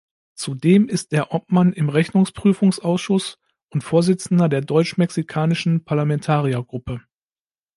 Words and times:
Zudem 0.33 0.89
ist 0.89 1.13
er 1.13 1.31
Obmann 1.31 1.73
im 1.73 1.87
Rechnungsprüfungsausschuss 1.87 3.37
und 3.69 3.83
Vorsitzender 3.83 4.49
der 4.49 4.61
deutsch-mexikanischen 4.61 5.83
Parlamentariergruppe. 5.83 7.01